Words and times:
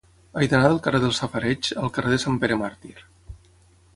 He 0.39 0.45
d'anar 0.53 0.69
del 0.71 0.79
carrer 0.87 1.01
dels 1.03 1.19
Safareigs 1.23 1.75
al 1.83 1.93
carrer 1.97 2.13
de 2.15 2.19
Sant 2.25 2.39
Pere 2.45 2.57
Màrtir. 2.65 2.97